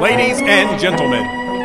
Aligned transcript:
Ladies 0.00 0.42
and 0.42 0.78
gentlemen, 0.78 1.24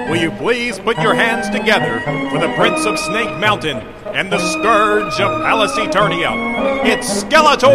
will 0.09 0.15
you 0.15 0.31
please 0.31 0.79
put 0.79 0.97
your 0.99 1.13
hands 1.13 1.49
together 1.49 1.99
for 2.29 2.39
the 2.39 2.47
Prince 2.55 2.85
of 2.85 2.97
Snake 2.97 3.37
Mountain 3.37 3.79
and 4.15 4.31
the 4.31 4.39
Scourge 4.39 5.19
of 5.19 5.41
Palace 5.41 5.73
Eternia? 5.73 6.85
It's 6.85 7.25
Skeletor! 7.25 7.65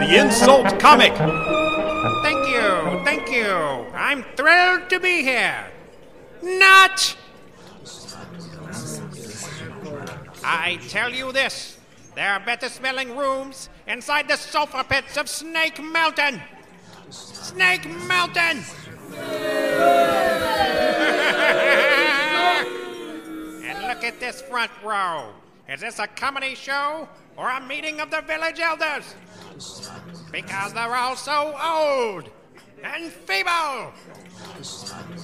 The 0.00 0.18
insult 0.18 0.80
comic! 0.80 1.12
Thank 2.22 2.48
you, 2.48 3.04
thank 3.04 3.30
you. 3.30 3.52
I'm 3.94 4.22
thrilled 4.34 4.88
to 4.88 4.98
be 4.98 5.22
here. 5.22 5.66
Not! 6.42 7.18
I 10.42 10.78
tell 10.88 11.12
you 11.12 11.32
this 11.32 11.79
there 12.14 12.32
are 12.32 12.40
better 12.40 12.68
smelling 12.68 13.16
rooms 13.16 13.68
inside 13.86 14.28
the 14.28 14.36
sulfur 14.36 14.84
pits 14.84 15.16
of 15.16 15.28
Snake 15.28 15.80
Mountain. 15.82 16.40
Snake 17.10 17.88
Mountain! 18.06 18.62
and 23.64 23.82
look 23.88 24.04
at 24.04 24.20
this 24.20 24.42
front 24.42 24.70
row. 24.84 25.32
Is 25.68 25.80
this 25.80 25.98
a 25.98 26.06
comedy 26.06 26.54
show 26.54 27.08
or 27.36 27.48
a 27.48 27.60
meeting 27.60 28.00
of 28.00 28.10
the 28.10 28.22
village 28.22 28.60
elders? 28.60 29.14
Because 30.32 30.72
they're 30.72 30.94
all 30.94 31.16
so 31.16 31.56
old 31.62 32.28
and 32.82 33.12
feeble. 33.12 33.92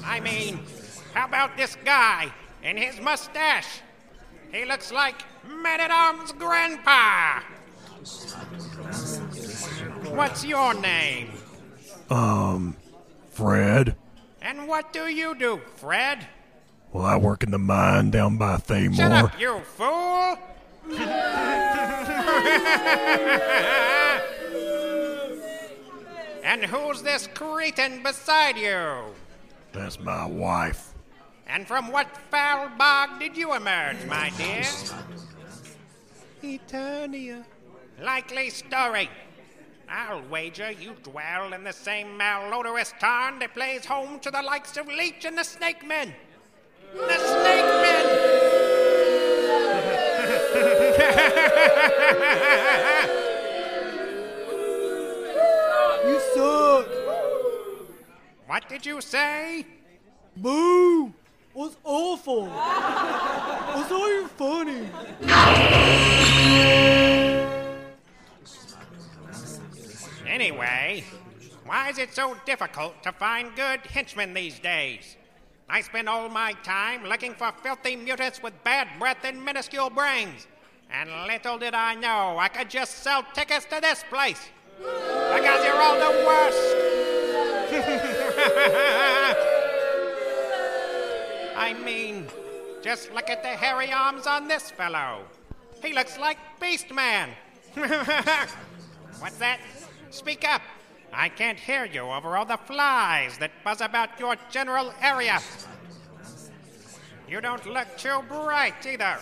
I 0.05 0.21
mean, 0.23 0.61
how 1.15 1.27
about 1.27 1.57
this 1.57 1.77
guy 1.85 2.33
and 2.63 2.79
his 2.79 3.01
mustache? 3.01 3.81
He 4.53 4.65
looks 4.65 4.93
like 4.93 5.23
Man 5.47 5.81
at 5.81 5.91
Arms 5.91 6.33
Grandpa. 6.33 7.41
What's 10.15 10.45
your 10.45 10.75
name? 10.75 11.31
Um, 12.11 12.77
Fred? 13.31 13.97
And 14.41 14.69
what 14.69 14.93
do 14.93 15.09
you 15.09 15.35
do, 15.37 15.61
Fred? 15.77 16.27
Well, 16.93 17.05
I 17.05 17.17
work 17.17 17.43
in 17.43 17.51
the 17.51 17.59
mine 17.59 18.11
down 18.11 18.37
by 18.37 18.57
Thamor. 18.57 18.97
Shut 18.97 19.13
up, 19.13 19.41
you 19.41 19.61
fool! 19.77 20.39
and 26.45 26.65
who's 26.65 27.03
this 27.03 27.29
cretin 27.35 28.03
beside 28.03 28.57
you? 28.57 28.87
That's 29.73 29.99
my 29.99 30.27
wife. 30.27 30.93
And 31.49 31.67
from 31.67 31.93
what 31.93 32.09
foul 32.31 32.71
bog 32.77 33.21
did 33.21 33.37
you 33.37 33.55
emerge, 33.55 34.05
my 34.07 34.31
dear? 34.37 34.65
Eternia. 36.43 37.45
Likely 38.03 38.51
story. 38.51 39.09
I'll 39.89 40.23
wager 40.29 40.73
you 40.73 40.95
dwell 41.03 41.53
in 41.53 41.63
the 41.63 41.73
same 41.73 42.19
malodorous 42.19 42.93
tarn 42.99 43.39
that 43.39 43.55
plays 43.55 43.87
home 43.87 44.19
to 44.21 44.31
the 44.31 44.43
likes 44.43 44.77
of 44.77 44.89
Leech 44.89 45.25
and 45.25 45.39
the 45.39 45.45
Snake 45.45 45.87
Men. 45.87 46.13
The 46.93 47.19
Snake 47.19 47.65
Men! 47.83 48.07
You 56.07 56.21
suck. 56.35 56.89
What 58.47 58.69
did 58.69 58.85
you 58.85 59.01
say? 59.01 59.65
Boo. 60.37 61.15
Anyway, 70.47 71.03
why 71.65 71.89
is 71.89 71.99
it 71.99 72.15
so 72.15 72.37
difficult 72.47 73.03
to 73.03 73.11
find 73.11 73.57
good 73.57 73.81
henchmen 73.81 74.33
these 74.33 74.61
days? 74.61 75.17
I 75.69 75.81
spend 75.81 76.09
all 76.09 76.29
my 76.29 76.53
time 76.63 77.03
looking 77.03 77.35
for 77.35 77.53
filthy 77.65 77.97
mutants 77.97 78.41
with 78.41 78.53
bad 78.63 78.87
breath 79.01 79.25
and 79.25 79.45
minuscule 79.45 79.91
brains. 79.91 80.47
And 80.89 81.11
little 81.27 81.59
did 81.59 81.75
I 81.75 81.97
know 81.97 82.39
I 82.39 82.47
could 82.47 82.71
just 82.71 82.99
sell 82.99 83.25
tickets 83.35 83.65
to 83.71 83.81
this 83.83 84.05
place. 84.09 84.39
Because 84.79 85.65
you're 85.65 85.83
all 85.83 85.99
the 85.99 86.25
worst. 86.25 86.77
I 91.57 91.75
mean, 91.85 92.29
just 92.83 93.13
look 93.13 93.31
at 93.31 93.43
the 93.43 93.49
hairy 93.49 93.91
arms 93.91 94.29
on 94.29 94.47
this 94.47 94.71
fellow. 94.71 95.25
He 95.83 95.93
looks 95.93 96.21
like 96.21 96.39
Beast 96.61 96.95
Man. 96.95 97.31
What's 97.75 99.39
that? 99.39 99.59
Speak 100.11 100.45
up. 100.49 100.63
I 101.13 101.29
can't 101.29 101.59
hear 101.59 101.85
you 101.85 102.03
over 102.03 102.37
all 102.37 102.45
the 102.45 102.57
flies 102.57 103.39
that 103.39 103.51
buzz 103.65 103.81
about 103.81 104.19
your 104.19 104.37
general 104.51 104.93
area. 105.01 105.41
You 107.29 107.41
don't 107.41 107.67
look 107.67 107.89
too 107.97 108.23
bright 108.29 108.87
either. 108.87 109.19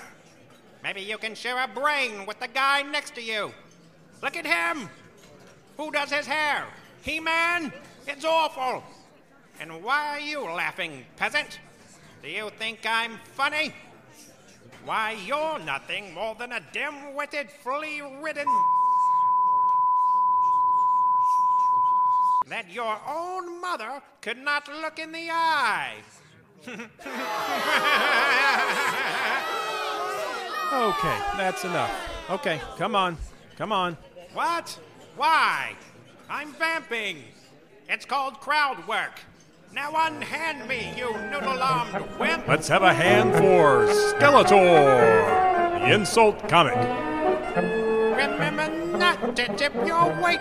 Maybe 0.83 1.01
you 1.01 1.17
can 1.19 1.35
share 1.35 1.63
a 1.63 1.69
brain 1.69 2.27
with 2.27 2.41
the 2.41 2.49
guy 2.49 2.83
next 2.83 3.15
to 3.15 3.23
you. 3.23 3.53
Look 4.23 4.37
at 4.37 4.47
him. 4.47 4.89
Who 5.77 5.91
does 5.91 6.11
his 6.11 6.27
hair? 6.27 6.67
He 7.03 7.21
Man? 7.21 7.73
It's 8.07 8.25
awful. 8.25 8.83
And 9.61 9.83
why 9.83 10.09
are 10.09 10.21
you 10.21 10.41
laughing, 10.43 11.05
peasant? 11.17 11.59
Do 12.23 12.29
you 12.29 12.51
think 12.59 12.81
I'm 12.85 13.19
funny? 13.35 13.75
Why, 14.85 15.17
you're 15.25 15.59
nothing 15.61 16.13
more 16.13 16.35
than 16.35 16.53
a 16.53 16.61
dim 16.73 17.15
witted, 17.15 17.51
flea 17.51 18.03
ridden. 18.21 18.47
That 22.49 22.71
your 22.71 22.99
own 23.09 23.61
mother 23.61 24.03
could 24.21 24.39
not 24.39 24.69
look 24.69 24.99
in 24.99 25.13
the 25.13 25.31
eye. 25.31 25.95
Okay, 30.75 31.19
that's 31.37 31.65
enough. 31.65 31.93
Okay, 32.29 32.61
come 32.77 32.97
on. 32.97 33.17
Come 33.57 33.71
on. 33.71 33.97
What? 34.33 34.77
Why? 35.17 35.77
I'm 36.29 36.53
vamping. 36.55 37.23
It's 37.89 38.05
called 38.05 38.41
crowd 38.41 38.85
work. 38.89 39.21
Now 39.73 39.93
unhand 39.95 40.67
me, 40.67 40.93
you 40.97 41.17
noodle-armed 41.31 42.19
wimp. 42.19 42.49
Let's 42.49 42.67
have 42.67 42.83
a 42.83 42.93
hand 42.93 43.35
for 43.35 43.87
Skeletor! 43.87 45.79
The 45.79 45.95
insult 45.95 46.49
comic. 46.49 46.75
Remember 47.55 48.99
not 48.99 49.37
to 49.37 49.47
tip 49.57 49.75
your 49.87 50.13
wait 50.21 50.41